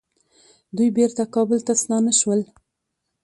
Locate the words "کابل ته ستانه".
1.35-2.11